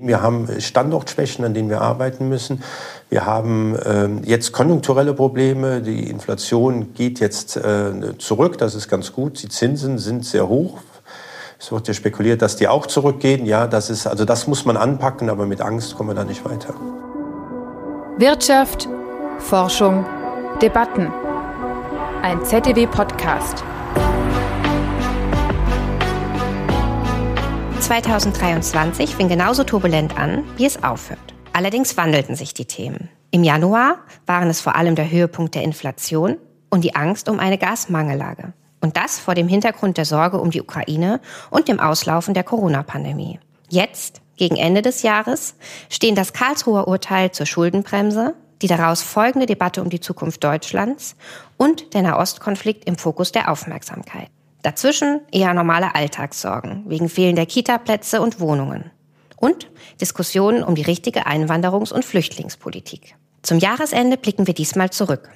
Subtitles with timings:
[0.00, 2.62] Wir haben Standortschwächen, an denen wir arbeiten müssen.
[3.10, 5.80] Wir haben äh, jetzt konjunkturelle Probleme.
[5.80, 8.58] Die Inflation geht jetzt äh, zurück.
[8.58, 9.42] Das ist ganz gut.
[9.42, 10.78] Die Zinsen sind sehr hoch.
[11.58, 13.44] Es wird ja spekuliert, dass die auch zurückgehen.
[13.44, 16.44] Ja, das ist, also das muss man anpacken, aber mit Angst kommen wir da nicht
[16.44, 16.74] weiter.
[18.16, 18.88] Wirtschaft,
[19.38, 20.04] Forschung,
[20.62, 21.12] Debatten.
[22.22, 23.64] Ein ZDW-Podcast.
[27.88, 31.32] 2023 fing genauso turbulent an, wie es aufhört.
[31.54, 33.08] Allerdings wandelten sich die Themen.
[33.30, 36.36] Im Januar waren es vor allem der Höhepunkt der Inflation
[36.68, 38.52] und die Angst um eine Gasmangellage.
[38.82, 43.40] Und das vor dem Hintergrund der Sorge um die Ukraine und dem Auslaufen der Corona-Pandemie.
[43.70, 45.54] Jetzt, gegen Ende des Jahres,
[45.88, 51.16] stehen das Karlsruher Urteil zur Schuldenbremse, die daraus folgende Debatte um die Zukunft Deutschlands
[51.56, 54.28] und der Nahostkonflikt im Fokus der Aufmerksamkeit.
[54.68, 58.90] Dazwischen eher normale Alltagssorgen wegen fehlender Kitaplätze und Wohnungen.
[59.38, 63.14] Und Diskussionen um die richtige Einwanderungs- und Flüchtlingspolitik.
[63.40, 65.30] Zum Jahresende blicken wir diesmal zurück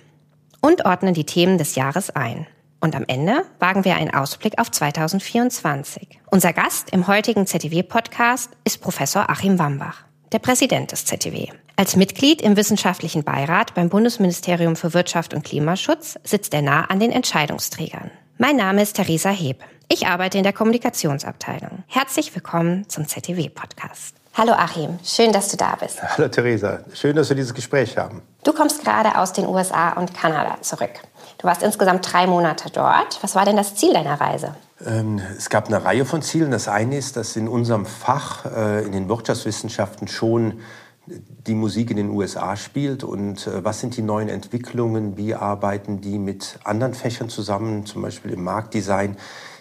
[0.60, 2.46] und ordnen die Themen des Jahres ein.
[2.82, 6.20] Und am Ende wagen wir einen Ausblick auf 2024.
[6.30, 11.46] Unser Gast im heutigen ZDW-Podcast ist Professor Achim Wambach, der Präsident des ZDW.
[11.76, 17.00] Als Mitglied im wissenschaftlichen Beirat beim Bundesministerium für Wirtschaft und Klimaschutz sitzt er nah an
[17.00, 18.10] den Entscheidungsträgern.
[18.38, 19.62] Mein Name ist Theresa Heb.
[19.88, 21.84] Ich arbeite in der Kommunikationsabteilung.
[21.86, 24.14] Herzlich willkommen zum ZTW-Podcast.
[24.34, 26.02] Hallo Achim, schön, dass du da bist.
[26.02, 28.22] Hallo Theresa, schön, dass wir dieses Gespräch haben.
[28.42, 30.92] Du kommst gerade aus den USA und Kanada zurück.
[31.36, 33.22] Du warst insgesamt drei Monate dort.
[33.22, 34.54] Was war denn das Ziel deiner Reise?
[34.84, 36.50] Ähm, es gab eine Reihe von Zielen.
[36.50, 40.60] Das eine ist, dass in unserem Fach, äh, in den Wirtschaftswissenschaften schon
[41.06, 46.00] die Musik in den USA spielt und äh, was sind die neuen Entwicklungen, wie arbeiten
[46.00, 49.16] die mit anderen Fächern zusammen, zum Beispiel im Marktdesign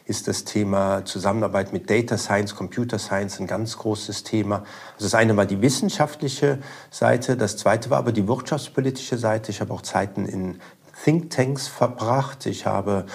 [0.05, 4.63] ist das Thema Zusammenarbeit mit Data Science, Computer Science ein ganz großes Thema.
[4.95, 9.51] Also das eine war die wissenschaftliche Seite, das zweite war aber die wirtschaftspolitische Seite.
[9.51, 10.59] Ich habe auch Zeiten in
[11.03, 12.45] Thinktanks verbracht.
[12.45, 13.05] Ich habe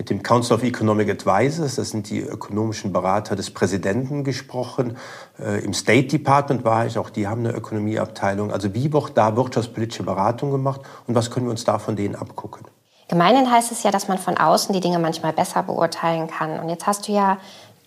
[0.00, 4.96] mit dem Council of Economic Advisors, das sind die ökonomischen Berater des Präsidenten, gesprochen.
[5.38, 8.50] Äh, Im State Department war ich, auch die haben eine Ökonomieabteilung.
[8.50, 12.14] Also wie wird da wirtschaftspolitische Beratung gemacht und was können wir uns da von denen
[12.14, 12.64] abgucken?
[13.08, 16.58] Gemeinhin heißt es ja, dass man von außen die Dinge manchmal besser beurteilen kann.
[16.60, 17.36] Und jetzt hast du ja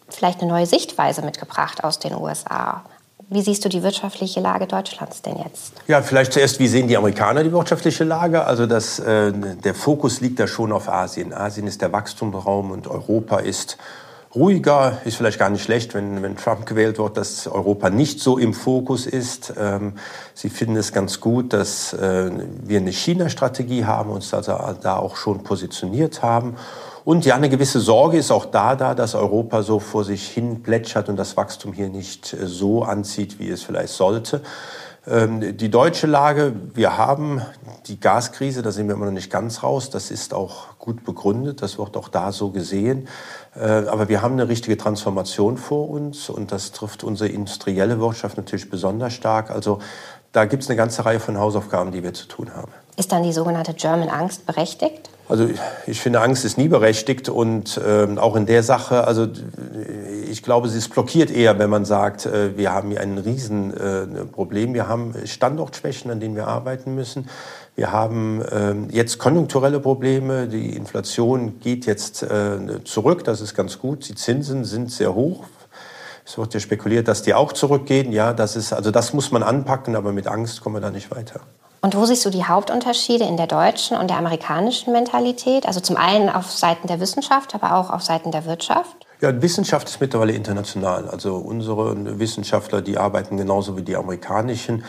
[0.08, 2.84] vielleicht eine neue Sichtweise mitgebracht aus den USA.
[3.34, 5.74] Wie siehst du die wirtschaftliche Lage Deutschlands denn jetzt?
[5.88, 8.46] Ja, vielleicht zuerst, wie sehen die Amerikaner die wirtschaftliche Lage?
[8.46, 11.34] Also das, äh, der Fokus liegt da schon auf Asien.
[11.34, 13.78] Asien ist der Wachstumsraum und Europa ist
[14.36, 15.00] ruhiger.
[15.04, 18.54] Ist vielleicht gar nicht schlecht, wenn, wenn Trump gewählt wird, dass Europa nicht so im
[18.54, 19.52] Fokus ist.
[19.58, 19.94] Ähm,
[20.36, 22.30] Sie finden es ganz gut, dass äh,
[22.64, 26.56] wir eine China-Strategie haben, uns also da auch schon positioniert haben.
[27.06, 30.64] Und ja, eine gewisse Sorge ist auch da, da, dass Europa so vor sich hin
[30.64, 34.42] plätschert und das Wachstum hier nicht äh, so anzieht, wie es vielleicht sollte.
[35.06, 37.42] Ähm, die deutsche Lage, wir haben
[37.88, 39.90] die Gaskrise, da sind wir immer noch nicht ganz raus.
[39.90, 43.10] Das ist auch gut begründet, das wird auch da so gesehen.
[43.54, 48.38] Äh, aber wir haben eine richtige Transformation vor uns und das trifft unsere industrielle Wirtschaft
[48.38, 49.52] natürlich besonders stark.
[49.52, 49.80] Also
[50.34, 52.72] da gibt es eine ganze Reihe von Hausaufgaben, die wir zu tun haben.
[52.98, 55.10] Ist dann die sogenannte German Angst berechtigt?
[55.30, 55.48] Also
[55.88, 59.28] ich finde, Angst ist nie berechtigt und äh, auch in der Sache, also
[60.30, 64.72] ich glaube, sie ist blockiert eher, wenn man sagt, äh, wir haben hier ein Riesenproblem.
[64.72, 67.30] Äh, wir haben Standortschwächen, an denen wir arbeiten müssen.
[67.76, 70.48] Wir haben äh, jetzt konjunkturelle Probleme.
[70.48, 74.08] Die Inflation geht jetzt äh, zurück, das ist ganz gut.
[74.10, 75.46] Die Zinsen sind sehr hoch.
[76.26, 78.12] Es wird ja spekuliert, dass die auch zurückgehen.
[78.12, 81.12] Ja, das ist, also das muss man anpacken, aber mit Angst kommen wir da nicht
[81.12, 81.42] weiter.
[81.82, 85.66] Und wo siehst du die Hauptunterschiede in der deutschen und der amerikanischen Mentalität?
[85.66, 89.03] Also zum einen auf Seiten der Wissenschaft, aber auch auf Seiten der Wirtschaft?
[89.24, 91.08] Ja, Wissenschaft ist mittlerweile international.
[91.08, 94.84] Also unsere Wissenschaftler, die arbeiten genauso wie die amerikanischen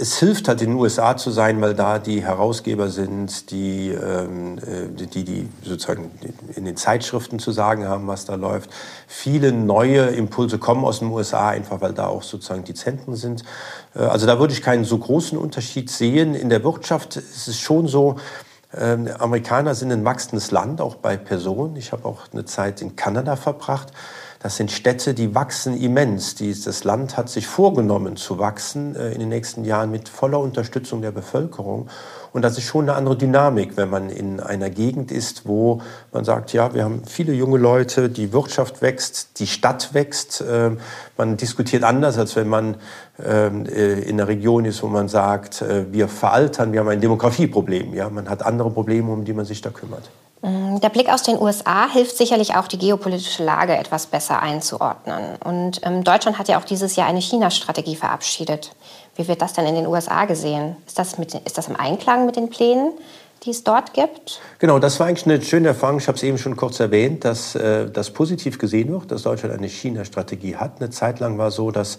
[0.00, 4.58] es hilft halt in den USA zu sein, weil da die Herausgeber sind, die, ähm,
[4.58, 6.12] äh, die, die sozusagen
[6.54, 8.70] in den Zeitschriften zu sagen haben, was da läuft.
[9.08, 13.42] Viele neue Impulse kommen aus den USA, einfach weil da auch sozusagen die Zentren sind.
[13.94, 16.34] Äh, also da würde ich keinen so großen Unterschied sehen.
[16.34, 18.16] In der Wirtschaft ist es schon so,
[18.72, 21.76] äh, Amerikaner sind ein wachsendes Land, auch bei Personen.
[21.76, 23.92] Ich habe auch eine Zeit in Kanada verbracht.
[24.40, 26.36] Das sind Städte, die wachsen immens.
[26.36, 31.02] Das Land hat sich vorgenommen zu wachsen äh, in den nächsten Jahren mit voller Unterstützung
[31.02, 31.88] der Bevölkerung.
[32.32, 35.80] Und das ist schon eine andere Dynamik, wenn man in einer Gegend ist, wo
[36.12, 40.44] man sagt, ja, wir haben viele junge Leute, die Wirtschaft wächst, die Stadt wächst.
[40.48, 40.78] Ähm,
[41.16, 42.76] man diskutiert anders, als wenn man
[43.24, 47.00] ähm, äh, in einer Region ist, wo man sagt, äh, wir veraltern, wir haben ein
[47.00, 47.92] Demografieproblem.
[47.94, 50.08] Ja, man hat andere Probleme, um die man sich da kümmert.
[50.42, 55.36] Mm, der Blick aus den USA hilft sicherlich auch, die geopolitische Lage etwas besser einzuordnen.
[55.44, 58.72] Und ähm, Deutschland hat ja auch dieses Jahr eine China-Strategie verabschiedet.
[59.16, 60.76] Wie wird das denn in den USA gesehen?
[60.86, 62.92] Ist das, mit, ist das im Einklang mit den Plänen,
[63.42, 64.40] die es dort gibt?
[64.60, 65.98] Genau, das war eigentlich eine schöne Erfahrung.
[65.98, 69.54] Ich habe es eben schon kurz erwähnt, dass äh, das positiv gesehen wird, dass Deutschland
[69.56, 70.80] eine China-Strategie hat.
[70.80, 71.98] Eine Zeit lang war so, dass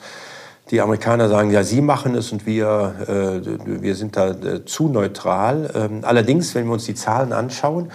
[0.72, 4.88] die Amerikaner sagen, ja, sie machen es und wir, äh, wir sind da äh, zu
[4.88, 5.72] neutral.
[5.74, 7.92] Ähm, allerdings, wenn wir uns die Zahlen anschauen,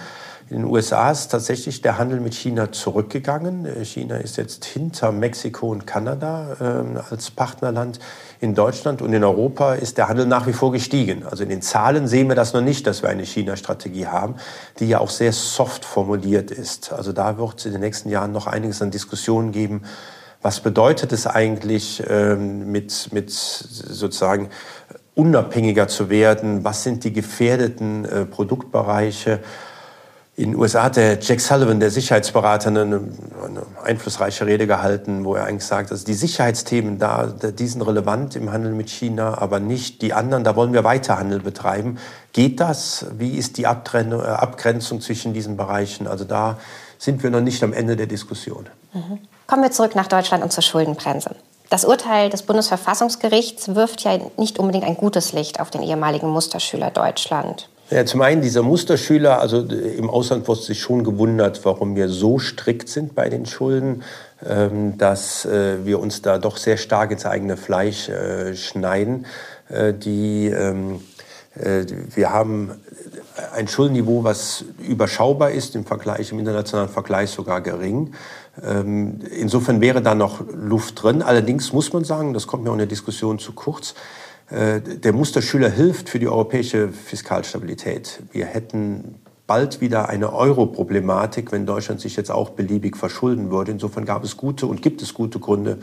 [0.47, 3.65] in den USA ist tatsächlich der Handel mit China zurückgegangen.
[3.65, 7.97] Äh, China ist jetzt hinter Mexiko und Kanada äh, als Partnerland.
[8.41, 11.25] In Deutschland und in Europa ist der Handel nach wie vor gestiegen.
[11.25, 14.35] Also in den Zahlen sehen wir das noch nicht, dass wir eine China-Strategie haben,
[14.79, 16.93] die ja auch sehr soft formuliert ist.
[16.93, 19.81] Also da wird es in den nächsten Jahren noch einiges an Diskussionen geben.
[20.43, 24.49] Was bedeutet es eigentlich, ähm, mit, mit sozusagen
[25.15, 26.63] unabhängiger zu werden?
[26.63, 29.39] Was sind die gefährdeten äh, Produktbereiche?
[30.37, 33.01] In den USA hat der Jack Sullivan, der Sicherheitsberater, eine, eine,
[33.85, 38.51] einflussreiche Rede gehalten, wo er eigentlich sagt, dass die Sicherheitsthemen da, die sind relevant im
[38.51, 40.43] Handel mit China, aber nicht die anderen.
[40.43, 41.99] Da wollen wir weiter Handel betreiben.
[42.33, 43.05] Geht das?
[43.17, 46.05] Wie ist die äh, Abgrenzung zwischen diesen Bereichen?
[46.05, 46.57] Also da
[46.97, 48.67] sind wir noch nicht am Ende der Diskussion.
[48.93, 49.19] Mhm.
[49.47, 51.33] Kommen wir zurück nach Deutschland und zur Schuldenbremse.
[51.69, 56.91] Das Urteil des Bundesverfassungsgerichts wirft ja nicht unbedingt ein gutes Licht auf den ehemaligen Musterschüler
[56.91, 57.69] Deutschland.
[57.91, 62.09] Ja, zum einen dieser Musterschüler, also äh, im Ausland wurde sich schon gewundert, warum wir
[62.09, 64.01] so strikt sind bei den Schulden,
[64.43, 69.25] ähm, dass äh, wir uns da doch sehr stark ins eigene Fleisch äh, schneiden.
[69.67, 71.01] Die, ähm,
[71.55, 72.69] wir haben
[73.55, 78.13] ein Schuldenniveau, was überschaubar ist, im Vergleich, im internationalen Vergleich sogar gering.
[78.63, 81.23] Ähm, insofern wäre da noch Luft drin.
[81.23, 83.95] Allerdings muss man sagen, das kommt mir auch in der Diskussion zu kurz,
[84.51, 88.21] der Musterschüler hilft für die europäische Fiskalstabilität.
[88.31, 89.15] Wir hätten
[89.47, 93.71] bald wieder eine Euro-Problematik, wenn Deutschland sich jetzt auch beliebig verschulden würde.
[93.71, 95.79] Insofern gab es gute und gibt es gute Gründe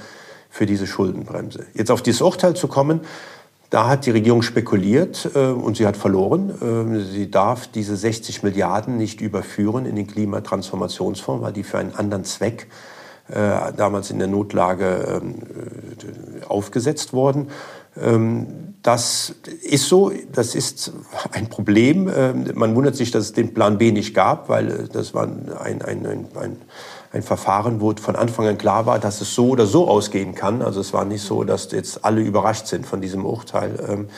[0.51, 1.67] für diese Schuldenbremse.
[1.75, 3.01] Jetzt auf dieses Urteil zu kommen,
[3.71, 6.51] da hat die Regierung spekuliert äh, und sie hat verloren.
[6.61, 11.95] Äh, sie darf diese 60 Milliarden nicht überführen in den Klimatransformationsfonds, weil die für einen
[11.95, 12.67] anderen Zweck
[13.29, 15.37] äh, damals in der Notlage ähm,
[16.43, 17.49] äh, aufgesetzt wurden.
[18.01, 20.93] Ähm, das ist so, das ist
[21.33, 22.11] ein Problem.
[22.15, 25.25] Ähm, man wundert sich, dass es den Plan B nicht gab, weil äh, das war
[25.25, 26.57] ein, ein, ein, ein,
[27.13, 30.63] ein Verfahren, wo von Anfang an klar war, dass es so oder so ausgehen kann.
[30.63, 33.79] Also es war nicht so, dass jetzt alle überrascht sind von diesem Urteil.
[33.89, 34.09] Ähm,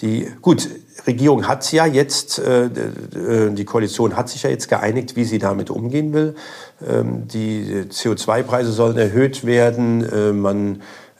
[0.00, 0.66] die, gut,
[1.06, 5.68] Regierung hat ja jetzt, äh, die Koalition hat sich ja jetzt geeinigt, wie sie damit
[5.68, 6.34] umgehen will.
[6.80, 10.40] die CO2-Preise sollen erhöht werden.
[10.40, 10.78] man äh,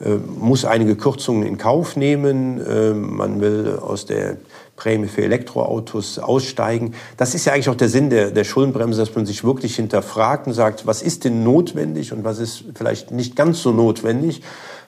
[0.08, 2.64] muss einige Kürzungen in Kauf nehmen.
[2.64, 4.36] Äh, man will aus der
[4.76, 6.94] Prämie für Elektroautos aussteigen.
[7.18, 10.46] Das ist ja eigentlich auch der Sinn der, der Schuldenbremse, dass man sich wirklich hinterfragt
[10.46, 14.42] und sagt, was ist denn notwendig und was ist vielleicht nicht ganz so notwendig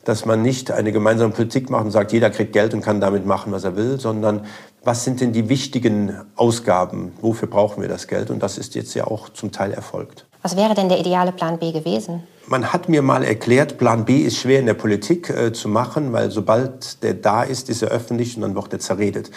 [0.05, 3.27] dass man nicht eine gemeinsame Politik macht und sagt, jeder kriegt Geld und kann damit
[3.27, 4.47] machen, was er will, sondern
[4.83, 7.13] was sind denn die wichtigen Ausgaben?
[7.21, 8.31] Wofür brauchen wir das Geld?
[8.31, 10.27] Und das ist jetzt ja auch zum Teil erfolgt.
[10.43, 12.25] Was wäre denn der ideale Plan B gewesen?
[12.49, 16.13] Man hat mir mal erklärt, Plan B ist schwer in der Politik äh, zu machen,
[16.13, 19.31] weil sobald der da ist, ist er öffentlich und dann wird er zerredet.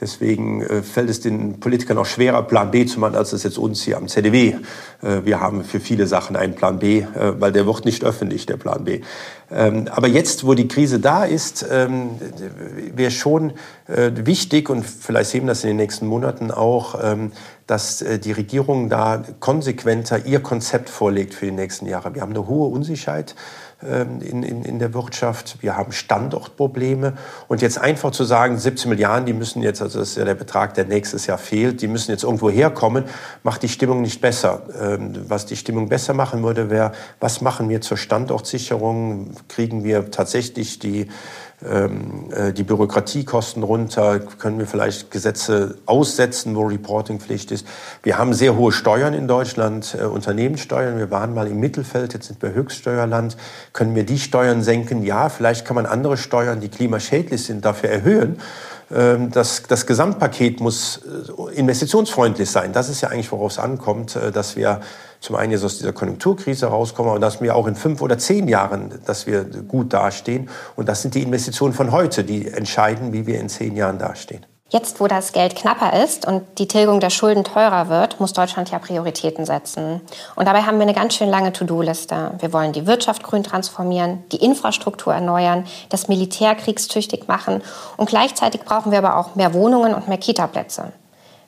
[0.00, 3.58] Deswegen äh, fällt es den Politikern auch schwerer, Plan B zu machen, als es jetzt
[3.58, 4.54] uns hier am ZDW.
[5.02, 7.06] Äh, wir haben für viele Sachen einen Plan B, äh,
[7.38, 9.02] weil der wird nicht öffentlich, der Plan B.
[9.50, 12.10] Ähm, aber jetzt, wo die Krise da ist, ähm,
[12.94, 13.52] wäre schon
[13.86, 17.32] wichtig, und vielleicht sehen wir das in den nächsten Monaten auch, ähm,
[17.66, 22.14] dass die Regierung da konsequenter ihr Konzept vorlegt für die nächsten Jahre.
[22.14, 23.34] Wir haben eine hohe Unsicherheit
[23.82, 25.58] in, in, in der Wirtschaft.
[25.60, 27.14] Wir haben Standortprobleme.
[27.48, 30.34] Und jetzt einfach zu sagen, 17 Milliarden, die müssen jetzt, also das ist ja der
[30.34, 33.04] Betrag, der nächstes Jahr fehlt, die müssen jetzt irgendwo herkommen,
[33.42, 34.62] macht die Stimmung nicht besser.
[34.80, 39.34] Ähm, was die Stimmung besser machen würde, wäre, was machen wir zur Standortsicherung?
[39.48, 41.08] Kriegen wir tatsächlich die ähm,
[41.62, 47.66] die Bürokratiekosten runter, können wir vielleicht Gesetze aussetzen, wo Reportingpflicht ist.
[48.02, 50.98] Wir haben sehr hohe Steuern in Deutschland, äh, Unternehmenssteuern.
[50.98, 53.36] Wir waren mal im Mittelfeld, jetzt sind wir Höchststeuerland.
[53.72, 55.02] Können wir die Steuern senken?
[55.02, 58.40] Ja, vielleicht kann man andere Steuern, die klimaschädlich sind, dafür erhöhen.
[58.92, 62.72] Ähm, das, das Gesamtpaket muss äh, investitionsfreundlich sein.
[62.72, 64.80] Das ist ja eigentlich, worauf es ankommt, äh, dass wir
[65.20, 68.48] zum einen jetzt aus dieser Konjunkturkrise rauskommen, aber dass wir auch in fünf oder zehn
[68.48, 70.48] Jahren, dass wir gut dastehen.
[70.76, 74.46] Und das sind die Investitionen von heute, die entscheiden, wie wir in zehn Jahren dastehen.
[74.72, 78.70] Jetzt, wo das Geld knapper ist und die Tilgung der Schulden teurer wird, muss Deutschland
[78.70, 80.00] ja Prioritäten setzen.
[80.36, 82.34] Und dabei haben wir eine ganz schön lange To-Do-Liste.
[82.38, 87.62] Wir wollen die Wirtschaft grün transformieren, die Infrastruktur erneuern, das Militär kriegstüchtig machen
[87.96, 90.92] und gleichzeitig brauchen wir aber auch mehr Wohnungen und mehr Kita-Plätze.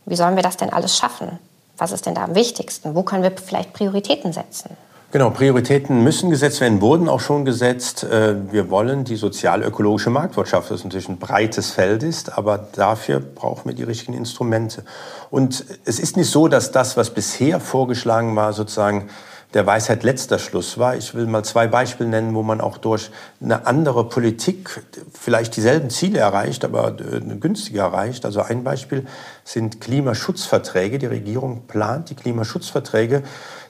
[0.05, 1.39] Wie sollen wir das denn alles schaffen?
[1.79, 2.95] Was ist denn da am wichtigsten?
[2.95, 4.77] Wo können wir vielleicht Prioritäten setzen?
[5.13, 8.03] Genau, Prioritäten müssen gesetzt werden, wurden auch schon gesetzt.
[8.03, 13.69] Äh, wir wollen die sozial-ökologische Marktwirtschaft, das natürlich ein breites Feld ist, aber dafür brauchen
[13.69, 14.85] wir die richtigen Instrumente.
[15.31, 19.11] Und es ist nicht so, dass das, was bisher vorgeschlagen war, sozusagen
[19.55, 20.97] der Weisheit letzter Schluss war.
[20.97, 24.83] Ich will mal zwei Beispiele nennen, wo man auch durch eine andere Politik
[25.13, 28.25] vielleicht dieselben Ziele erreicht, aber äh, günstiger erreicht.
[28.25, 29.07] Also ein Beispiel
[29.45, 30.99] sind Klimaschutzverträge.
[30.99, 33.23] Die Regierung plant die Klimaschutzverträge.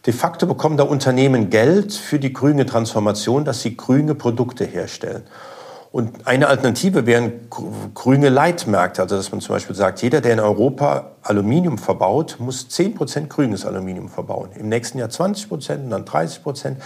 [0.07, 5.23] De facto bekommen da Unternehmen Geld für die grüne Transformation, dass sie grüne Produkte herstellen.
[5.93, 7.51] Und eine Alternative wären
[7.93, 12.67] grüne Leitmärkte, also dass man zum Beispiel sagt, jeder, der in Europa Aluminium verbaut, muss
[12.71, 14.49] 10% grünes Aluminium verbauen.
[14.59, 15.51] Im nächsten Jahr 20%
[15.85, 16.77] und dann 30%.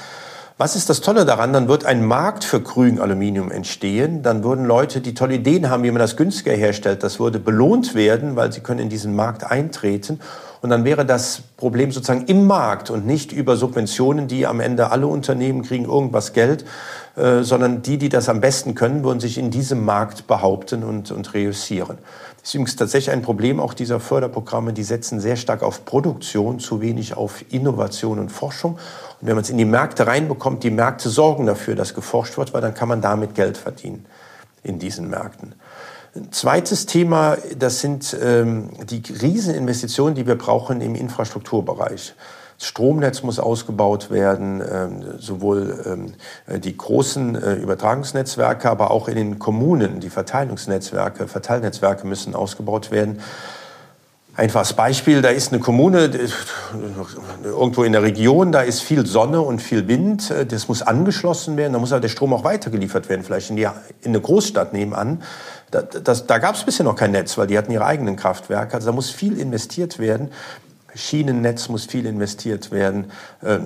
[0.58, 1.52] Was ist das Tolle daran?
[1.52, 4.22] Dann wird ein Markt für grün Aluminium entstehen.
[4.22, 7.94] Dann würden Leute, die tolle Ideen haben, wie man das günstiger herstellt, das würde belohnt
[7.94, 10.18] werden, weil sie können in diesen Markt eintreten.
[10.62, 14.90] Und dann wäre das Problem sozusagen im Markt und nicht über Subventionen, die am Ende
[14.90, 16.64] alle Unternehmen kriegen irgendwas Geld,
[17.16, 21.10] äh, sondern die, die das am besten können, würden sich in diesem Markt behaupten und,
[21.10, 21.98] und reüssieren.
[22.46, 26.60] Das ist übrigens tatsächlich ein Problem auch dieser Förderprogramme, die setzen sehr stark auf Produktion,
[26.60, 28.74] zu wenig auf Innovation und Forschung.
[28.74, 32.54] Und wenn man es in die Märkte reinbekommt, die Märkte sorgen dafür, dass geforscht wird,
[32.54, 34.06] weil dann kann man damit Geld verdienen
[34.62, 35.56] in diesen Märkten.
[36.14, 42.14] Ein zweites Thema, das sind ähm, die Rieseninvestitionen, die wir brauchen im Infrastrukturbereich.
[42.58, 46.14] Das Stromnetz muss ausgebaut werden, ähm, sowohl ähm,
[46.46, 52.90] äh, die großen äh, Übertragungsnetzwerke, aber auch in den Kommunen, die Verteilungsnetzwerke, Verteilnetzwerke müssen ausgebaut
[52.90, 53.20] werden.
[54.38, 56.10] Einfaches Beispiel, da ist eine Kommune
[57.42, 61.58] irgendwo in der Region, da ist viel Sonne und viel Wind, äh, das muss angeschlossen
[61.58, 64.72] werden, da muss aber der Strom auch weitergeliefert werden, vielleicht in, die, in eine Großstadt
[64.72, 65.22] nebenan.
[65.70, 68.74] Da, da gab es bisher noch kein Netz, weil die hatten ihre eigenen Kraftwerke.
[68.74, 70.30] Also da muss viel investiert werden.
[70.96, 73.12] Schienennetz muss viel investiert werden,
[73.42, 73.58] äh,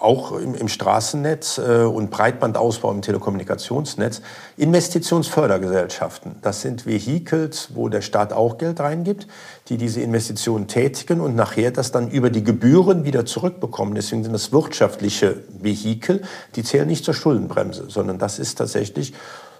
[0.00, 4.22] auch im, im Straßennetz äh, und Breitbandausbau im Telekommunikationsnetz.
[4.56, 9.26] Investitionsfördergesellschaften, das sind Vehicles, wo der Staat auch Geld reingibt,
[9.68, 13.94] die diese Investitionen tätigen und nachher das dann über die Gebühren wieder zurückbekommen.
[13.94, 16.22] Deswegen sind das wirtschaftliche Vehikel,
[16.56, 19.12] die zählen nicht zur Schuldenbremse, sondern das ist tatsächlich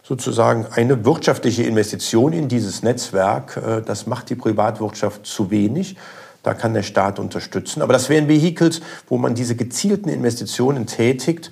[0.03, 3.57] sozusagen eine wirtschaftliche Investition in dieses Netzwerk.
[3.57, 5.97] Äh, das macht die Privatwirtschaft zu wenig.
[6.42, 7.82] Da kann der Staat unterstützen.
[7.82, 11.50] Aber das wären Vehicles, wo man diese gezielten Investitionen tätigt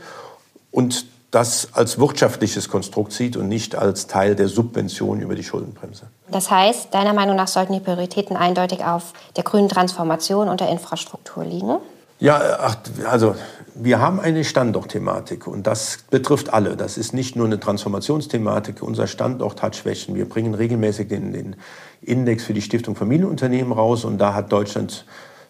[0.71, 6.05] und das als wirtschaftliches Konstrukt sieht und nicht als Teil der Subvention über die Schuldenbremse.
[6.31, 10.71] Das heißt, deiner Meinung nach sollten die Prioritäten eindeutig auf der grünen Transformation und der
[10.71, 11.77] Infrastruktur liegen?
[12.19, 12.77] Ja, ach,
[13.09, 13.37] also
[13.81, 16.77] wir haben eine Standortthematik und das betrifft alle.
[16.77, 18.83] Das ist nicht nur eine Transformationsthematik.
[18.83, 20.15] Unser Standort hat Schwächen.
[20.15, 21.57] Wir bringen regelmäßig den, den
[22.03, 25.05] Index für die Stiftung Familienunternehmen raus und da hat Deutschland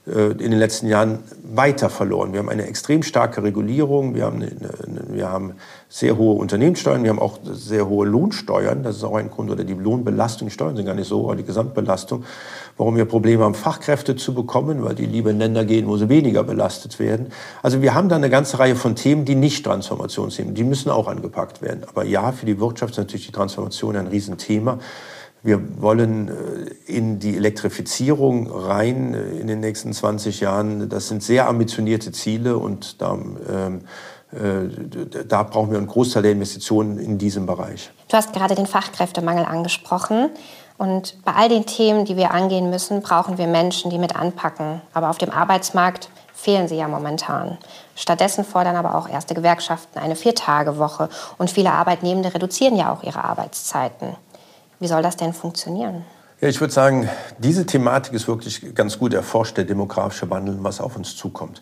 [0.08, 2.32] in den letzten Jahren weiter verloren.
[2.32, 4.50] Wir haben eine extrem starke Regulierung, wir haben, eine,
[5.08, 5.54] wir haben
[5.88, 8.82] sehr hohe Unternehmenssteuern, wir haben auch sehr hohe Lohnsteuern.
[8.82, 11.36] Das ist auch ein Grund, oder die Lohnbelastung, die Steuern sind gar nicht so, aber
[11.36, 12.24] die Gesamtbelastung,
[12.76, 16.08] warum wir Probleme haben, Fachkräfte zu bekommen, weil die lieber in Länder gehen, wo sie
[16.08, 17.26] weniger belastet werden.
[17.62, 21.08] Also wir haben da eine ganze Reihe von Themen, die nicht Transformationsthemen, die müssen auch
[21.08, 21.82] angepackt werden.
[21.86, 24.78] Aber ja, für die Wirtschaft ist natürlich die Transformation ein Riesenthema.
[25.42, 30.88] Wir wollen äh, in die Elektrifizierung rein äh, in den nächsten 20 Jahren.
[30.88, 33.82] Das sind sehr ambitionierte Ziele und da, ähm,
[34.32, 37.90] äh, da brauchen wir einen Großteil der Investitionen in diesem Bereich.
[38.08, 40.30] Du hast gerade den Fachkräftemangel angesprochen.
[40.76, 44.80] Und bei all den Themen, die wir angehen müssen, brauchen wir Menschen, die mit anpacken.
[44.94, 47.58] Aber auf dem Arbeitsmarkt fehlen sie ja momentan.
[47.96, 51.08] Stattdessen fordern aber auch erste Gewerkschaften eine Viertagewoche.
[51.36, 54.14] Und viele Arbeitnehmende reduzieren ja auch ihre Arbeitszeiten.
[54.80, 56.04] Wie soll das denn funktionieren?
[56.40, 57.08] Ja, ich würde sagen,
[57.38, 61.60] diese Thematik ist wirklich ganz gut erforscht, der demografische Wandel, was auf uns zukommt.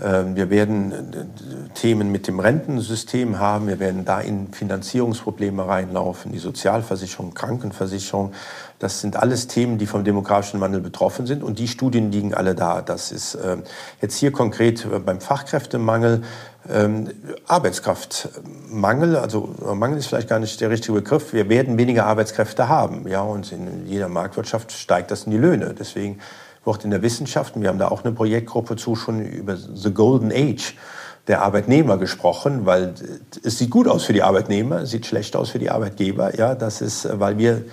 [0.00, 3.66] Ähm, wir werden äh, Themen mit dem Rentensystem haben.
[3.66, 8.32] Wir werden da in Finanzierungsprobleme reinlaufen, die Sozialversicherung, Krankenversicherung.
[8.78, 11.42] Das sind alles Themen, die vom demografischen Wandel betroffen sind.
[11.42, 12.80] Und die Studien liegen alle da.
[12.80, 13.62] Das ist ähm,
[14.00, 16.22] jetzt hier konkret beim Fachkräftemangel
[16.70, 17.08] ähm,
[17.48, 21.32] Arbeitskraftmangel, also Mangel ist vielleicht gar nicht der richtige Begriff.
[21.32, 25.74] Wir werden weniger Arbeitskräfte haben, ja, und in jeder Marktwirtschaft steigt das in die Löhne.
[25.76, 26.20] Deswegen
[26.64, 30.30] wird in der Wissenschaft, wir haben da auch eine Projektgruppe zu, schon über the Golden
[30.32, 30.76] Age
[31.28, 32.94] der Arbeitnehmer gesprochen, weil
[33.44, 36.36] es sieht gut aus für die Arbeitnehmer, es sieht schlecht aus für die Arbeitgeber.
[36.36, 37.64] Ja, das ist, weil wir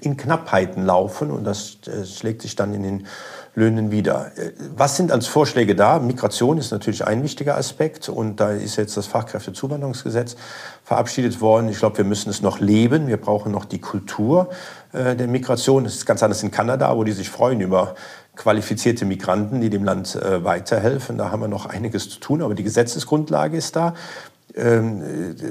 [0.00, 3.06] in Knappheiten laufen und das äh, schlägt sich dann in den
[3.54, 4.30] Löhnen wieder.
[4.76, 5.98] Was sind als Vorschläge da?
[5.98, 10.36] Migration ist natürlich ein wichtiger Aspekt und da ist jetzt das Fachkräftezuwanderungsgesetz
[10.84, 11.68] verabschiedet worden.
[11.68, 13.08] Ich glaube, wir müssen es noch leben.
[13.08, 14.50] Wir brauchen noch die Kultur
[14.92, 15.84] der Migration.
[15.84, 17.94] Das ist ganz anders in Kanada, wo die sich freuen über
[18.36, 21.18] qualifizierte Migranten, die dem Land äh, weiterhelfen.
[21.18, 23.94] Da haben wir noch einiges zu tun, aber die Gesetzesgrundlage ist da.
[24.56, 25.02] Ähm,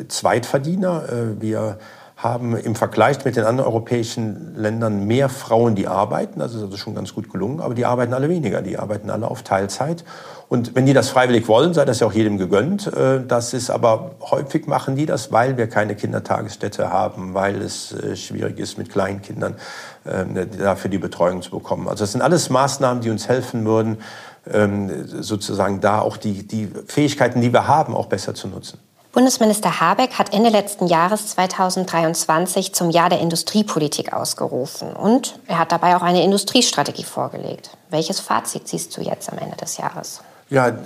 [0.09, 1.03] Zweitverdiener.
[1.39, 1.79] wir
[2.21, 6.39] haben im Vergleich mit den anderen europäischen Ländern mehr Frauen, die arbeiten.
[6.41, 7.61] Das ist also schon ganz gut gelungen.
[7.61, 8.61] Aber die arbeiten alle weniger.
[8.61, 10.03] Die arbeiten alle auf Teilzeit.
[10.49, 12.87] Und wenn die das freiwillig wollen, sei das ja auch jedem gegönnt.
[12.87, 17.93] Äh, das ist aber häufig machen die das, weil wir keine Kindertagesstätte haben, weil es
[17.93, 19.55] äh, schwierig ist, mit Kleinkindern
[20.05, 21.87] ähm, dafür die Betreuung zu bekommen.
[21.87, 23.99] Also das sind alles Maßnahmen, die uns helfen würden,
[24.51, 28.79] ähm, sozusagen da auch die, die Fähigkeiten, die wir haben, auch besser zu nutzen.
[29.11, 35.71] Bundesminister Habeck hat Ende letzten Jahres 2023 zum Jahr der Industriepolitik ausgerufen und er hat
[35.71, 37.71] dabei auch eine Industriestrategie vorgelegt.
[37.89, 40.21] Welches Fazit siehst du jetzt am Ende des Jahres?
[40.51, 40.77] Ja,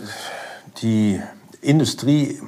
[0.82, 1.22] die
[1.62, 2.39] Industrie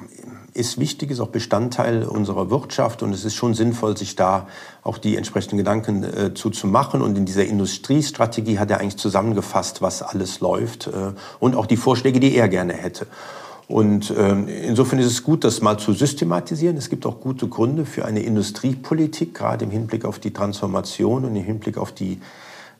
[0.53, 4.47] ist wichtig, ist auch Bestandteil unserer Wirtschaft und es ist schon sinnvoll, sich da
[4.81, 7.01] auch die entsprechenden Gedanken äh, zu, machen.
[7.01, 11.75] Und in dieser Industriestrategie hat er eigentlich zusammengefasst, was alles läuft äh, und auch die
[11.75, 13.07] Vorschläge, die er gerne hätte.
[13.67, 16.77] Und ähm, insofern ist es gut, das mal zu systematisieren.
[16.77, 21.35] Es gibt auch gute Gründe für eine Industriepolitik, gerade im Hinblick auf die Transformation und
[21.35, 22.19] im Hinblick auf die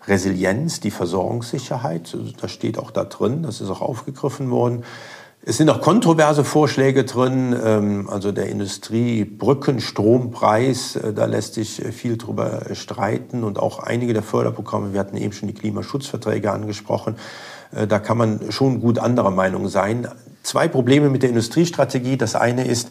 [0.08, 2.14] Resilienz, die Versorgungssicherheit.
[2.14, 4.84] Also das steht auch da drin, das ist auch aufgegriffen worden.
[5.48, 11.92] Es sind auch kontroverse Vorschläge drin, ähm, also der Industriebrückenstrompreis, äh, da lässt sich äh,
[11.92, 17.18] viel drüber streiten und auch einige der Förderprogramme, wir hatten eben schon die Klimaschutzverträge angesprochen,
[17.76, 20.08] äh, da kann man schon gut anderer Meinung sein
[20.46, 22.18] zwei Probleme mit der Industriestrategie.
[22.18, 22.90] Das eine ist,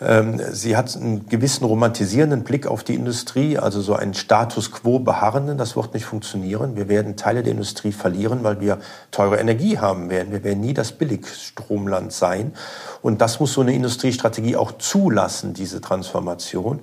[0.00, 4.98] ähm, sie hat einen gewissen romantisierenden Blick auf die Industrie, also so einen Status quo
[4.98, 5.58] beharrenden.
[5.58, 6.76] Das wird nicht funktionieren.
[6.76, 8.78] Wir werden Teile der Industrie verlieren, weil wir
[9.10, 10.32] teure Energie haben werden.
[10.32, 12.54] Wir werden nie das Billigstromland sein.
[13.02, 16.80] Und das muss so eine Industriestrategie auch zulassen, diese Transformation.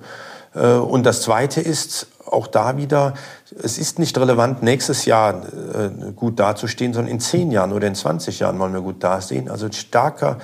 [0.54, 3.14] Äh, und das Zweite ist auch da wieder,
[3.62, 7.94] es ist nicht relevant, nächstes Jahr äh, gut dazustehen, sondern in zehn Jahren oder in
[7.94, 9.48] 20 Jahren wollen wir gut dastehen.
[9.48, 10.38] Also starker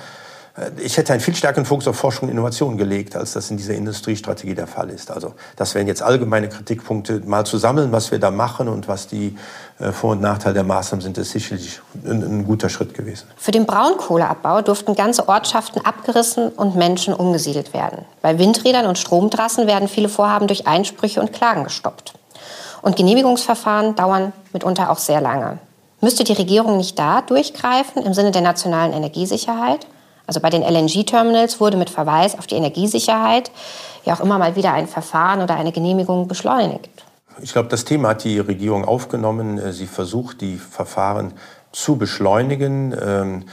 [0.77, 3.73] ich hätte einen viel stärkeren Fokus auf Forschung und Innovation gelegt, als das in dieser
[3.73, 5.11] Industriestrategie der Fall ist.
[5.11, 7.21] Also das wären jetzt allgemeine Kritikpunkte.
[7.25, 9.37] Mal zu sammeln, was wir da machen und was die
[9.79, 13.27] äh, Vor- und Nachteile der Maßnahmen sind, ist sicherlich ein, ein guter Schritt gewesen.
[13.35, 18.05] Für den Braunkohleabbau durften ganze Ortschaften abgerissen und Menschen umgesiedelt werden.
[18.21, 22.13] Bei Windrädern und Stromtrassen werden viele Vorhaben durch Einsprüche und Klagen gestoppt.
[22.81, 25.57] Und Genehmigungsverfahren dauern mitunter auch sehr lange.
[25.99, 29.85] Müsste die Regierung nicht da durchgreifen im Sinne der nationalen Energiesicherheit?
[30.27, 33.51] Also bei den LNG-Terminals wurde mit Verweis auf die Energiesicherheit
[34.05, 36.89] ja auch immer mal wieder ein Verfahren oder eine Genehmigung beschleunigt.
[37.41, 39.57] Ich glaube, das Thema hat die Regierung aufgenommen.
[39.57, 41.33] Äh, sie versucht, die Verfahren
[41.71, 42.95] zu beschleunigen.
[42.99, 43.43] Ähm,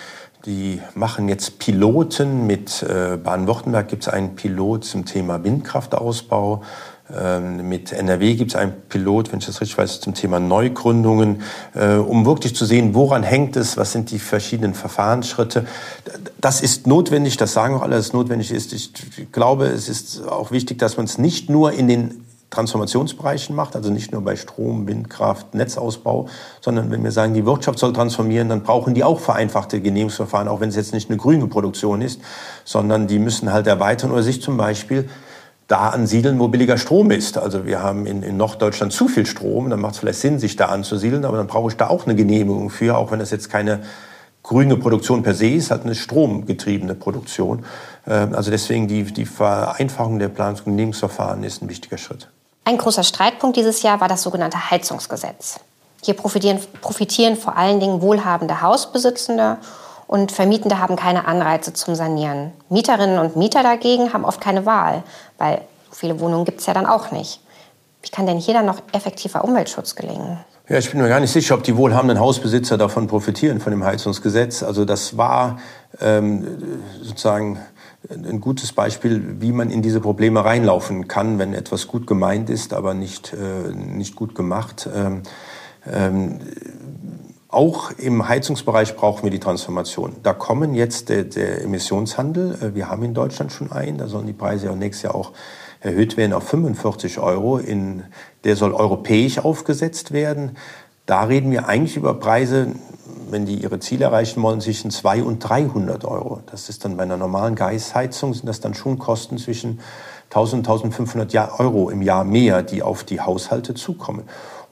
[0.44, 6.62] die machen jetzt Piloten mit äh, Baden-Württemberg gibt es einen Pilot zum Thema Windkraftausbau.
[7.14, 11.42] Ähm, mit NRW gibt es einen Pilot, wenn ich das richtig weiß, zum Thema Neugründungen,
[11.74, 15.66] äh, um wirklich zu sehen, woran hängt es, was sind die verschiedenen Verfahrensschritte.
[16.40, 18.72] Das ist notwendig, das sagen auch alle, dass es notwendig ist.
[18.72, 18.92] Ich
[19.32, 23.90] glaube, es ist auch wichtig, dass man es nicht nur in den Transformationsbereichen macht, also
[23.90, 26.28] nicht nur bei Strom, Windkraft, Netzausbau,
[26.60, 30.60] sondern wenn wir sagen, die Wirtschaft soll transformieren, dann brauchen die auch vereinfachte Genehmigungsverfahren, auch
[30.60, 32.20] wenn es jetzt nicht eine grüne Produktion ist,
[32.64, 35.08] sondern die müssen halt erweitern oder sich zum Beispiel
[35.68, 37.38] da ansiedeln, wo billiger Strom ist.
[37.38, 40.56] Also wir haben in, in Norddeutschland zu viel Strom, dann macht es vielleicht Sinn, sich
[40.56, 43.48] da anzusiedeln, aber dann brauche ich da auch eine Genehmigung für, auch wenn das jetzt
[43.48, 43.80] keine
[44.42, 47.64] grüne Produktion per se ist, halt eine stromgetriebene Produktion.
[48.06, 52.28] Ähm, also deswegen die, die Vereinfachung der Planungs- und Genehmigungsverfahren ist ein wichtiger Schritt.
[52.64, 55.60] Ein großer Streitpunkt dieses Jahr war das sogenannte Heizungsgesetz.
[56.02, 59.58] Hier profitieren, profitieren vor allen Dingen wohlhabende Hausbesitzende
[60.12, 62.52] und Vermietende haben keine Anreize zum Sanieren.
[62.68, 65.04] Mieterinnen und Mieter dagegen haben oft keine Wahl,
[65.38, 67.40] weil viele Wohnungen gibt es ja dann auch nicht.
[68.02, 70.36] Wie kann denn hier dann noch effektiver Umweltschutz gelingen?
[70.68, 73.84] Ja, ich bin mir gar nicht sicher, ob die wohlhabenden Hausbesitzer davon profitieren, von dem
[73.84, 74.62] Heizungsgesetz.
[74.62, 75.58] Also das war
[75.98, 76.46] ähm,
[77.00, 77.58] sozusagen
[78.10, 82.74] ein gutes Beispiel, wie man in diese Probleme reinlaufen kann, wenn etwas gut gemeint ist,
[82.74, 84.90] aber nicht, äh, nicht gut gemacht.
[84.94, 85.22] Ähm,
[85.90, 86.38] ähm,
[87.52, 90.16] auch im Heizungsbereich brauchen wir die Transformation.
[90.22, 92.58] Da kommen jetzt der, der Emissionshandel.
[92.62, 93.98] Äh, wir haben in Deutschland schon einen.
[93.98, 95.32] Da sollen die Preise ja nächstes Jahr auch
[95.80, 97.58] erhöht werden auf 45 Euro.
[97.58, 98.04] In,
[98.44, 100.56] der soll europäisch aufgesetzt werden.
[101.04, 102.68] Da reden wir eigentlich über Preise,
[103.28, 106.40] wenn die ihre Ziele erreichen wollen, zwischen 200 und 300 Euro.
[106.50, 109.80] Das ist dann bei einer normalen Gasheizung sind das dann schon Kosten zwischen
[110.30, 114.22] 1000, 1500 Euro im Jahr mehr, die auf die Haushalte zukommen.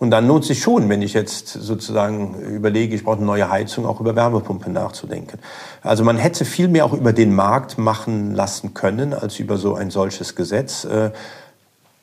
[0.00, 3.84] Und dann lohnt sich schon, wenn ich jetzt sozusagen überlege, ich brauche eine neue Heizung,
[3.84, 5.38] auch über Wärmepumpe nachzudenken.
[5.82, 9.74] Also man hätte viel mehr auch über den Markt machen lassen können, als über so
[9.74, 10.86] ein solches Gesetz.
[10.86, 11.10] Äh,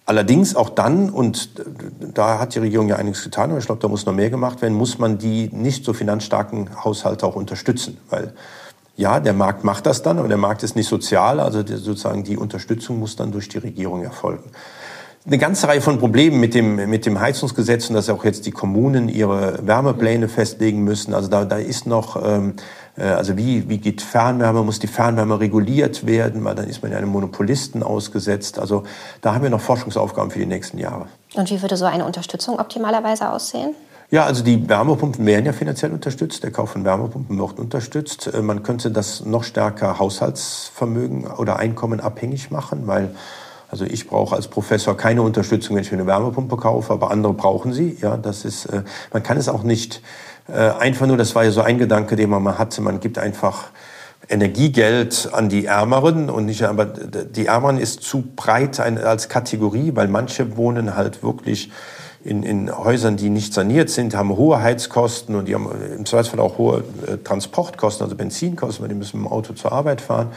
[0.06, 1.50] allerdings auch dann, und
[2.14, 4.62] da hat die Regierung ja einiges getan, aber ich glaube, da muss noch mehr gemacht
[4.62, 7.98] werden, muss man die nicht so finanzstarken Haushalte auch unterstützen.
[8.12, 8.32] Weil
[8.96, 12.38] ja, der Markt macht das dann, aber der Markt ist nicht sozial, also sozusagen die
[12.38, 14.52] Unterstützung muss dann durch die Regierung erfolgen
[15.28, 18.52] eine ganze Reihe von Problemen mit dem, mit dem Heizungsgesetz und dass auch jetzt die
[18.52, 21.14] Kommunen ihre Wärmepläne festlegen müssen.
[21.14, 22.54] Also da, da ist noch, ähm,
[22.98, 26.94] äh, also wie, wie geht Fernwärme, muss die Fernwärme reguliert werden, weil dann ist man
[26.94, 28.58] ja einem Monopolisten ausgesetzt.
[28.58, 28.84] Also
[29.20, 31.08] da haben wir noch Forschungsaufgaben für die nächsten Jahre.
[31.36, 33.76] Und wie würde so eine Unterstützung optimalerweise aussehen?
[34.10, 36.42] Ja, also die Wärmepumpen werden ja finanziell unterstützt.
[36.42, 38.34] Der Kauf von Wärmepumpen wird unterstützt.
[38.34, 43.10] Äh, man könnte das noch stärker Haushaltsvermögen oder Einkommen abhängig machen, weil
[43.70, 47.74] also ich brauche als Professor keine Unterstützung, wenn ich eine Wärmepumpe kaufe, aber andere brauchen
[47.74, 47.98] sie.
[48.02, 50.02] Ja, das ist, äh, man kann es auch nicht
[50.48, 53.18] äh, einfach nur, das war ja so ein Gedanke, den man mal hatte, man gibt
[53.18, 53.66] einfach
[54.30, 60.08] Energiegeld an die Ärmeren und nicht, aber die Ärmeren ist zu breit als Kategorie, weil
[60.08, 61.72] manche wohnen halt wirklich
[62.24, 66.42] in, in Häusern, die nicht saniert sind, haben hohe Heizkosten und die haben im Zweifelsfall
[66.42, 70.32] auch hohe äh, Transportkosten, also Benzinkosten, weil die müssen mit dem Auto zur Arbeit fahren.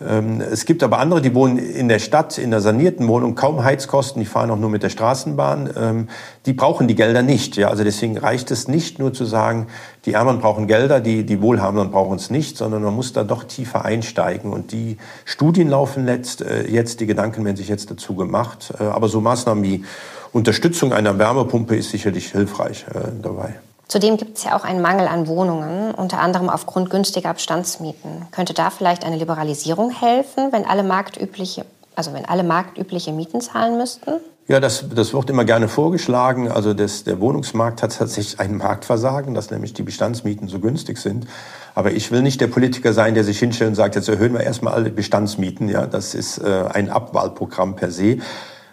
[0.00, 3.62] Ähm, es gibt aber andere, die wohnen in der Stadt, in einer sanierten Wohnung, kaum
[3.62, 5.70] Heizkosten, die fahren auch nur mit der Straßenbahn.
[5.76, 6.08] Ähm,
[6.46, 7.56] die brauchen die Gelder nicht.
[7.56, 7.68] Ja?
[7.68, 9.66] Also deswegen reicht es nicht nur zu sagen,
[10.04, 13.44] die Ärmeren brauchen Gelder, die, die Wohlhabenden brauchen es nicht, sondern man muss da doch
[13.44, 14.52] tiefer einsteigen.
[14.52, 18.72] Und die Studien laufen letzt, äh, jetzt, die Gedanken werden sich jetzt dazu gemacht.
[18.78, 19.84] Äh, aber so Maßnahmen wie
[20.32, 23.54] Unterstützung einer Wärmepumpe ist sicherlich hilfreich äh, dabei.
[23.88, 28.26] Zudem gibt es ja auch einen Mangel an Wohnungen, unter anderem aufgrund günstiger Bestandsmieten.
[28.30, 33.76] Könnte da vielleicht eine Liberalisierung helfen, wenn alle marktübliche, also wenn alle marktübliche Mieten zahlen
[33.76, 34.12] müssten?
[34.46, 36.50] Ja, das, das wird immer gerne vorgeschlagen.
[36.50, 41.26] Also das, der Wohnungsmarkt hat tatsächlich ein Marktversagen, dass nämlich die Bestandsmieten so günstig sind.
[41.74, 44.40] Aber ich will nicht der Politiker sein, der sich hinstellt und sagt, jetzt erhöhen wir
[44.40, 45.70] erstmal alle Bestandsmieten.
[45.70, 48.18] Ja, das ist äh, ein Abwahlprogramm per se.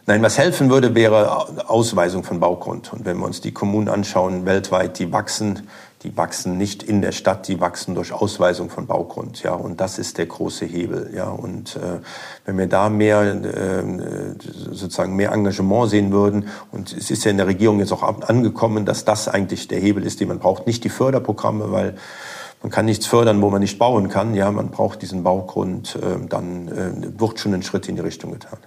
[0.08, 2.92] Nein, was helfen würde, wäre Ausweisung von Baugrund.
[2.92, 5.68] Und wenn wir uns die Kommunen anschauen, weltweit, die wachsen,
[6.02, 9.44] die wachsen nicht in der Stadt, die wachsen durch Ausweisung von Baugrund.
[9.44, 11.12] Ja, und das ist der große Hebel.
[11.16, 12.00] Ja, und äh,
[12.46, 13.84] wenn wir da mehr äh,
[14.72, 18.86] sozusagen mehr Engagement sehen würden, und es ist ja in der Regierung jetzt auch angekommen,
[18.86, 21.96] dass das eigentlich der Hebel ist, den man braucht, nicht die Förderprogramme, weil
[22.64, 24.34] man kann nichts fördern, wo man nicht bauen kann.
[24.34, 28.32] Ja, man braucht diesen Baugrund, äh, dann äh, wird schon ein Schritt in die Richtung
[28.32, 28.58] getan.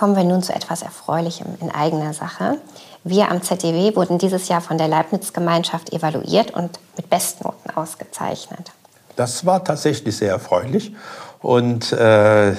[0.00, 2.56] Kommen wir nun zu etwas Erfreulichem in eigener Sache.
[3.04, 8.72] Wir am ZDW wurden dieses Jahr von der Leibniz-Gemeinschaft evaluiert und mit Bestnoten ausgezeichnet.
[9.16, 10.94] Das war tatsächlich sehr erfreulich.
[11.40, 12.54] Und äh,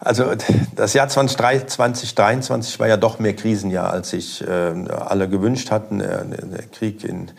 [0.00, 0.32] also
[0.74, 6.00] das Jahr 2023 war ja doch mehr Krisenjahr, als sich äh, alle gewünscht hatten.
[6.00, 7.30] Der, der Krieg in äh,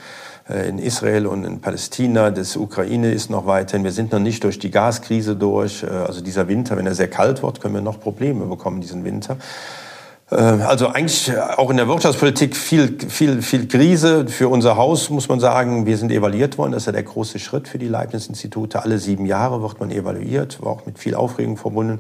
[0.50, 3.84] in Israel und in Palästina, das Ukraine ist noch weiterhin.
[3.84, 5.84] Wir sind noch nicht durch die Gaskrise durch.
[5.84, 9.04] Äh, also dieser Winter, wenn er sehr kalt wird, können wir noch Probleme bekommen diesen
[9.04, 9.38] Winter.
[10.32, 14.28] Äh, also eigentlich auch in der Wirtschaftspolitik viel, viel, viel Krise.
[14.28, 16.72] Für unser Haus muss man sagen, wir sind evaluiert worden.
[16.72, 18.82] Das ist ja der große Schritt für die Leibniz-Institute.
[18.82, 22.00] Alle sieben Jahre wird man evaluiert, war auch mit viel Aufregung verbunden.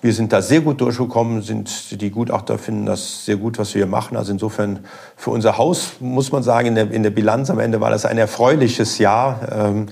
[0.00, 3.84] Wir sind da sehr gut durchgekommen, sind, die Gutachter finden das sehr gut, was wir
[3.84, 4.16] hier machen.
[4.16, 4.84] Also insofern
[5.16, 8.04] für unser Haus muss man sagen, in der, in der Bilanz am Ende war das
[8.04, 9.40] ein erfreuliches Jahr.
[9.50, 9.86] Ähm,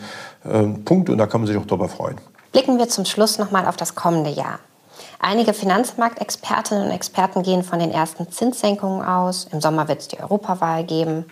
[0.49, 2.19] ähm, Punkt und da kann man sich auch darüber freuen.
[2.53, 4.61] Blicken wir zum Schluss nochmal auf das kommende Jahr.
[5.19, 9.49] Einige Finanzmarktexpertinnen und Experten gehen von den ersten Zinssenkungen aus.
[9.51, 11.25] Im Sommer wird es die Europawahl geben.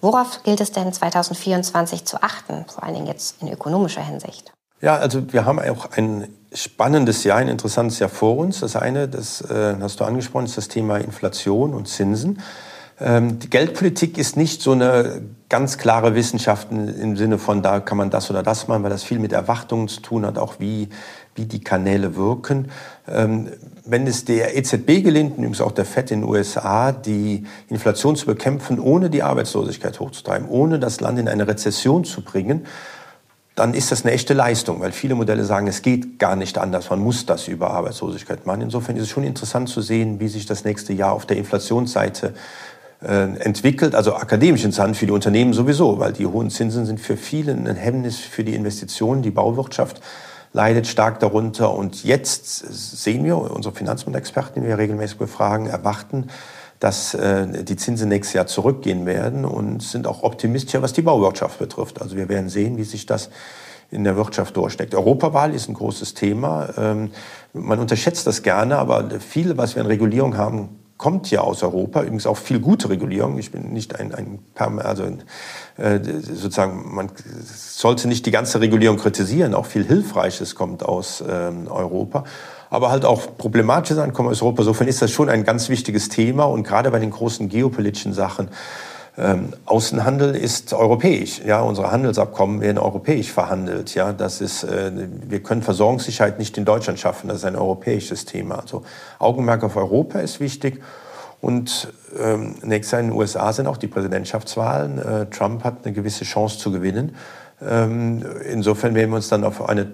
[0.00, 4.53] Worauf gilt es denn 2024 zu achten, vor allen Dingen jetzt in ökonomischer Hinsicht?
[4.80, 8.60] Ja, also wir haben auch ein spannendes Jahr, ein interessantes Jahr vor uns.
[8.60, 12.40] Das eine, das äh, hast du angesprochen, ist das Thema Inflation und Zinsen.
[13.00, 17.98] Ähm, die Geldpolitik ist nicht so eine ganz klare Wissenschaft im Sinne von, da kann
[17.98, 20.88] man das oder das machen, weil das viel mit Erwartungen zu tun hat, auch wie,
[21.34, 22.70] wie die Kanäle wirken.
[23.08, 23.50] Ähm,
[23.84, 28.26] wenn es der EZB gelingt, übrigens auch der FED in den USA, die Inflation zu
[28.26, 32.66] bekämpfen, ohne die Arbeitslosigkeit hochzutreiben, ohne das Land in eine Rezession zu bringen,
[33.54, 36.90] dann ist das eine echte Leistung, weil viele Modelle sagen, es geht gar nicht anders,
[36.90, 38.62] man muss das über Arbeitslosigkeit machen.
[38.62, 42.34] Insofern ist es schon interessant zu sehen, wie sich das nächste Jahr auf der Inflationsseite
[43.02, 47.16] äh, entwickelt, also akademisch interessant für die Unternehmen sowieso, weil die hohen Zinsen sind für
[47.16, 50.00] viele ein Hemmnis für die Investitionen, die Bauwirtschaft
[50.52, 51.74] leidet stark darunter.
[51.74, 52.58] Und jetzt
[53.02, 56.28] sehen wir, unsere Finanzmarktexperten, die wir regelmäßig befragen, erwarten,
[56.80, 61.58] dass äh, die Zinsen nächstes Jahr zurückgehen werden und sind auch optimistischer, was die Bauwirtschaft
[61.58, 62.02] betrifft.
[62.02, 63.30] Also wir werden sehen, wie sich das
[63.90, 64.94] in der Wirtschaft durchsteckt.
[64.94, 66.68] Europawahl ist ein großes Thema.
[66.76, 67.10] Ähm,
[67.52, 72.02] man unterschätzt das gerne, aber viel, was wir in Regulierung haben, kommt ja aus Europa,
[72.02, 73.38] übrigens auch viel gute Regulierung.
[73.38, 74.38] Ich bin nicht ein, ein
[74.78, 75.04] also
[75.76, 77.10] äh, sozusagen, man
[77.52, 82.24] sollte nicht die ganze Regulierung kritisieren, auch viel Hilfreiches kommt aus ähm, Europa.
[82.74, 84.62] Aber halt auch problematische Sachen kommen aus Europa.
[84.62, 88.48] Insofern ist das schon ein ganz wichtiges Thema und gerade bei den großen geopolitischen Sachen
[89.16, 91.40] ähm, Außenhandel ist europäisch.
[91.46, 93.94] Ja, unsere Handelsabkommen werden europäisch verhandelt.
[93.94, 97.28] Ja, das ist, äh, wir können Versorgungssicherheit nicht in Deutschland schaffen.
[97.28, 98.58] Das ist ein europäisches Thema.
[98.58, 98.82] Also
[99.20, 100.82] Augenmerk auf Europa ist wichtig.
[101.40, 104.98] Und ähm, nächstes Jahr in den USA sind auch die Präsidentschaftswahlen.
[104.98, 107.14] Äh, Trump hat eine gewisse Chance zu gewinnen.
[107.62, 109.86] Ähm, insofern werden wir uns dann auf eine,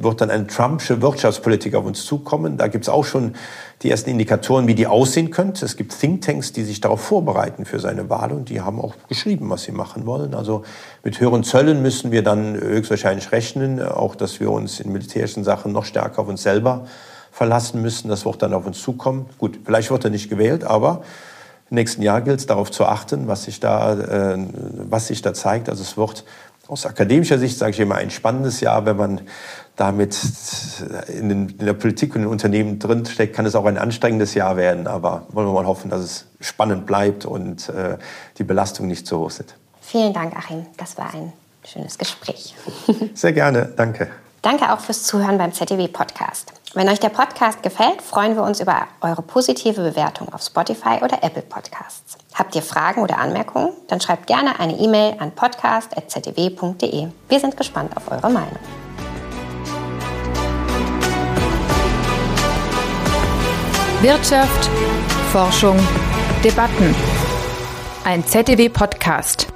[0.00, 2.56] wird dann eine Trumpsche Wirtschaftspolitik auf uns zukommen.
[2.56, 3.34] Da gibt es auch schon
[3.82, 5.64] die ersten Indikatoren, wie die aussehen könnte.
[5.64, 9.50] Es gibt Thinktanks, die sich darauf vorbereiten für seine Wahl und die haben auch geschrieben,
[9.50, 10.34] was sie machen wollen.
[10.34, 10.62] Also
[11.02, 15.72] mit höheren Zöllen müssen wir dann höchstwahrscheinlich rechnen, auch dass wir uns in militärischen Sachen
[15.72, 16.86] noch stärker auf uns selber
[17.32, 18.08] verlassen müssen.
[18.08, 19.26] Das wird dann auf uns zukommen.
[19.38, 21.02] Gut, vielleicht wird er nicht gewählt, aber
[21.70, 24.38] im nächsten Jahr gilt es darauf zu achten, was sich da, äh,
[24.90, 25.70] was sich da zeigt.
[25.70, 26.24] Also es wird
[26.72, 29.20] aus akademischer Sicht, sage ich immer, ein spannendes Jahr, wenn man
[29.76, 30.18] damit
[31.08, 34.32] in, den, in, der Politik und in den Unternehmen drinsteckt, kann es auch ein anstrengendes
[34.32, 34.86] Jahr werden.
[34.86, 37.98] Aber wollen wir mal hoffen, dass es spannend bleibt und äh,
[38.38, 39.54] die Belastungen nicht so hoch sind.
[39.82, 40.64] Vielen Dank, Achim.
[40.78, 42.54] Das war ein schönes Gespräch.
[43.14, 43.70] Sehr gerne.
[43.76, 44.08] Danke.
[44.40, 46.52] Danke auch fürs Zuhören beim ZDW Podcast.
[46.74, 51.22] Wenn euch der Podcast gefällt, freuen wir uns über eure positive Bewertung auf Spotify oder
[51.22, 52.16] Apple Podcasts.
[52.32, 53.74] Habt ihr Fragen oder Anmerkungen?
[53.88, 57.08] Dann schreibt gerne eine E-Mail an podcast.zdw.de.
[57.28, 58.56] Wir sind gespannt auf eure Meinung.
[64.00, 64.70] Wirtschaft,
[65.30, 65.78] Forschung,
[66.42, 66.94] Debatten.
[68.04, 69.51] Ein ZDW-Podcast.